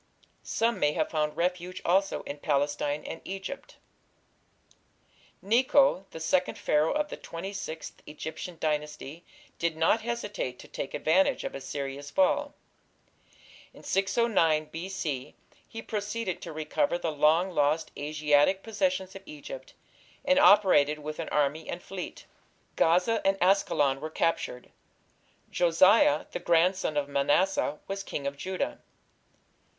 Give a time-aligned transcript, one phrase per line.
[0.41, 3.77] Some may have found refuge also in Palestine and Egypt.
[5.43, 9.23] Necho, the second Pharaoh of the Twenty sixth Egyptian Dynasty,
[9.59, 12.55] did not hesitate to take advantage of Assyria's fall.
[13.75, 15.35] In 609 B.C.
[15.67, 19.75] he proceeded to recover the long lost Asiatic possessions of Egypt,
[20.25, 22.25] and operated with an army and fleet.
[22.75, 24.71] Gaza and Askalon were captured.
[25.51, 28.79] Josiah, the grandson of Manasseh, was King of Judah.